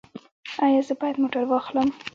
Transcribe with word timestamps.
ایا 0.65 0.81
زه 0.87 0.93
باید 0.99 1.15
موټر 1.21 1.43
واخلم؟ 1.47 1.87